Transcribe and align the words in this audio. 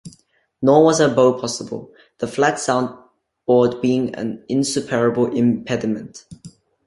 Nor 0.63 0.83
was 0.83 0.99
a 0.99 1.07
bow 1.09 1.39
possible, 1.39 1.93
the 2.17 2.25
flat 2.25 2.57
sound-board 2.57 3.81
being 3.83 4.15
an 4.15 4.43
insuperable 4.49 5.27
impediment. 5.27 6.25